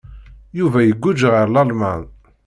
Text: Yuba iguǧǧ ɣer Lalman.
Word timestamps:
Yuba 0.57 0.79
iguǧǧ 0.83 1.19
ɣer 1.33 1.47
Lalman. 1.49 2.03